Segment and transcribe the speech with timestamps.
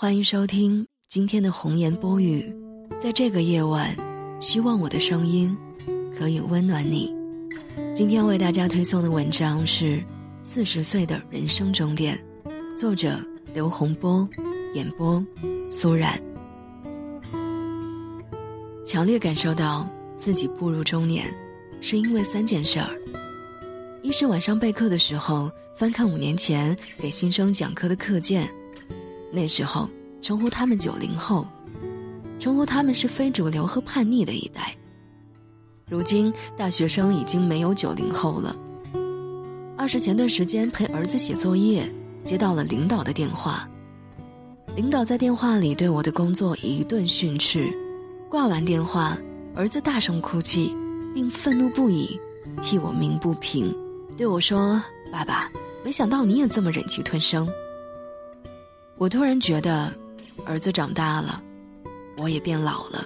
[0.00, 2.50] 欢迎收听今天的红颜播语，
[3.02, 3.94] 在这个夜晚，
[4.40, 5.54] 希望我的声音
[6.16, 7.14] 可以温暖你。
[7.94, 9.98] 今天为大家推送的文章是
[10.42, 12.18] 《四十岁的人生终点》，
[12.78, 13.20] 作者
[13.52, 14.26] 刘洪波，
[14.72, 15.22] 演播
[15.70, 16.18] 苏然。
[18.86, 19.86] 强烈感受到
[20.16, 21.30] 自己步入中年，
[21.82, 22.88] 是因为三件事儿：
[24.00, 28.48] 一是晚上备课的时候，翻看五年前给新生讲课的课件。
[29.32, 29.88] 那时候
[30.20, 31.46] 称呼他们九零后，
[32.38, 34.76] 称呼他们是非主流和叛逆的一代。
[35.88, 38.54] 如今大学生已经没有九零后了。
[39.76, 41.90] 二是前段时间陪儿子写作业，
[42.24, 43.68] 接到了领导的电话。
[44.76, 47.72] 领导在电话里对我的工作一顿训斥，
[48.28, 49.18] 挂完电话，
[49.54, 50.74] 儿子大声哭泣，
[51.14, 52.20] 并愤怒不已，
[52.62, 53.74] 替我鸣不平，
[54.16, 55.50] 对我说：“爸爸，
[55.84, 57.48] 没想到你也这么忍气吞声。”
[59.00, 59.90] 我突然觉得，
[60.44, 61.42] 儿子长大了，
[62.18, 63.02] 我也变老了。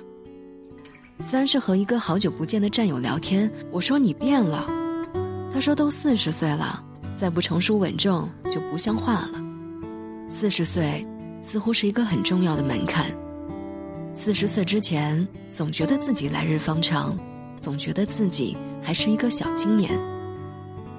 [1.20, 4.66] 三是和一个好久不见的战友聊天，我说你变了，
[5.52, 6.82] 他说都四十岁了，
[7.16, 9.40] 再不成熟稳重就不像话了。
[10.28, 11.06] 四十岁
[11.42, 13.06] 似乎是一个很重要的门槛。
[14.12, 17.16] 四十岁之前，总觉得自己来日方长，
[17.60, 19.96] 总觉得自己还是一个小青年，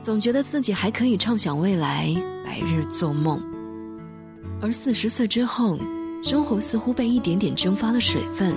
[0.01, 2.15] 总觉得自己还可以畅想未来，
[2.45, 3.43] 白日做梦。
[4.65, 5.77] 而四十岁之后，
[6.23, 8.51] 生活似乎被一点点蒸发了水分，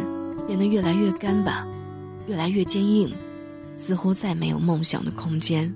[0.47, 1.69] 变得越来越干巴，
[2.27, 3.13] 越来越坚硬，
[3.77, 5.71] 似乎再没有梦想的空间。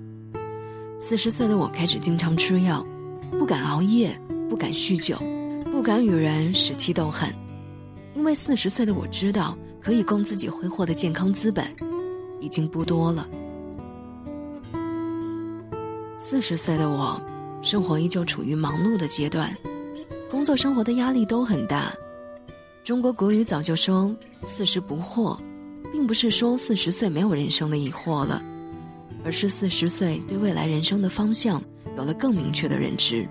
[0.99, 2.83] 四十岁的我开始经常吃药，
[3.29, 5.19] 不敢熬夜，不敢酗酒，
[5.71, 7.31] 不敢与人使气斗狠，
[8.15, 11.71] 因为四十岁的我知道，可以供自己挥霍的健康资本
[12.39, 13.27] 已经不多了。
[16.17, 17.21] 四十岁的我，
[17.61, 19.51] 生活依旧处于忙碌的阶段。
[20.33, 21.93] 工作生活的压力都很大，
[22.83, 24.13] 中国国语早就说
[24.47, 25.37] “四十不惑”，
[25.93, 28.41] 并不是说四十岁没有人生的疑惑了，
[29.23, 31.63] 而是四十岁对未来人生的方向
[31.95, 33.29] 有了更明确的认知，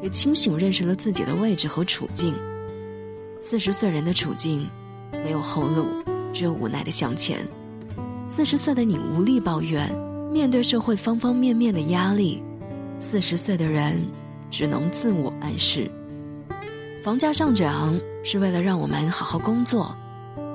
[0.00, 2.32] 也清醒认识了自己的位置和处境。
[3.40, 4.64] 四十岁人的处境，
[5.24, 5.88] 没有后路，
[6.32, 7.44] 只有无奈的向前。
[8.28, 9.92] 四十岁的你无力抱怨，
[10.30, 12.40] 面对社会方方面面的压力，
[13.00, 14.00] 四十岁的人
[14.52, 15.90] 只能自我暗示。
[17.02, 19.92] 房价上涨是为了让我们好好工作，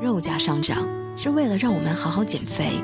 [0.01, 0.87] 肉价上涨
[1.17, 2.79] 是为了让我们好好减肥，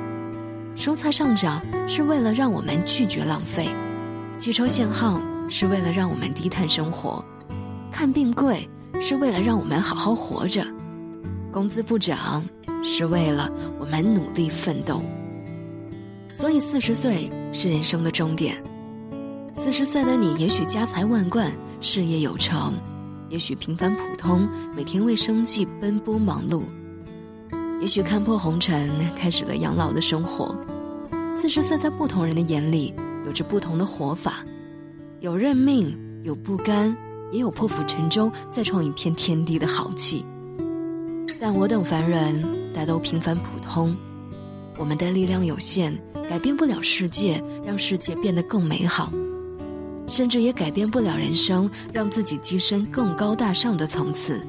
[0.76, 3.70] 蔬菜上涨是为了让我们拒绝浪费，
[4.38, 7.24] 汽车限号是为了让我们低碳生活，
[7.90, 8.70] 看病贵
[9.00, 10.68] 是为了让我们好好活着，
[11.50, 12.44] 工资不涨
[12.84, 13.50] 是为了
[13.80, 15.02] 我们努力奋斗。
[16.34, 18.62] 所以四十岁是人生的终点，
[19.54, 21.50] 四十岁的你也许家财万贯，
[21.80, 22.74] 事业有成。
[23.34, 26.62] 也许平凡普通，每天为生计奔波忙碌；
[27.82, 30.56] 也许看破红尘，开始了养老的生活。
[31.34, 32.94] 四十岁，在不同人的眼里，
[33.26, 34.46] 有着不同的活法，
[35.20, 36.96] 有认命，有不甘，
[37.32, 40.24] 也有破釜沉舟，再创一片天地的豪气。
[41.42, 43.98] 但我等凡人，大都平凡普通，
[44.78, 46.00] 我们的力量有限，
[46.30, 49.12] 改变不了世界，让世界变得更美好。
[50.08, 54.42] 甚至也改变不了人生，让自己跻身更高大上的层次。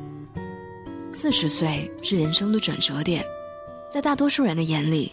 [1.13, 3.25] 四十岁是人生的转折点，
[3.91, 5.13] 在大多数人的眼里，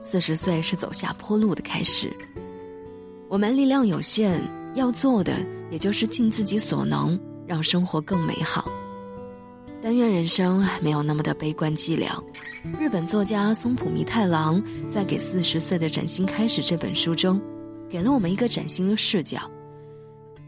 [0.00, 2.10] 四十岁是走下坡路的开始。
[3.28, 4.40] 我们力量有限，
[4.74, 5.34] 要做的
[5.70, 8.70] 也就是尽自己所能，让生活更美好。
[9.82, 12.22] 但愿人生没有那么的悲观寂寥。
[12.78, 17.40] 日本作家松浦弥太郎在《给四十岁的崭新开始》这本书中，
[17.88, 19.40] 给了我们一个崭新的视角。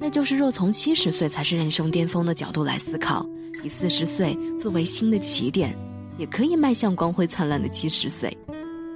[0.05, 3.25] 那就是，若从七十岁才是人生巅峰的角度来思考，
[3.63, 5.73] 以四十岁作为新的起点，
[6.19, 8.37] 也可以迈向光辉灿烂的七十岁。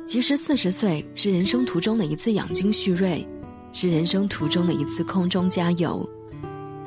[0.05, 3.25] 其实，四十岁是人生途中的一次养精蓄锐，
[3.73, 6.05] 是人生途中的一次空中加油。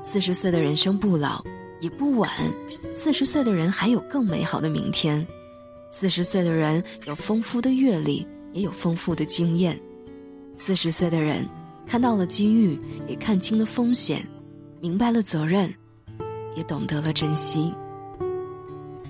[0.03, 1.41] 四十岁的人生不老，
[1.79, 2.29] 也不晚。
[2.97, 5.25] 四十岁的人还有更美好的明天。
[5.91, 9.79] 四十岁的人有丰富的阅历，也有丰富的经验。
[10.57, 11.47] 四十岁的人。
[11.89, 14.23] 看到了机遇，也看清了风险，
[14.79, 15.73] 明白了责任，
[16.55, 17.73] 也懂得了珍惜。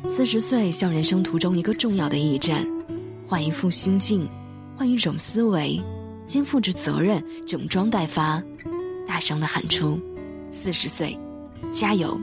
[0.07, 2.65] 四十岁像人生途中一个重要的驿站，
[3.27, 4.25] 换一副心境，
[4.77, 5.77] 换一种思维，
[6.25, 8.41] 肩负着责任，整装待发，
[9.05, 9.99] 大声的喊出
[10.49, 11.19] ：“四十岁，
[11.73, 12.17] 加油！”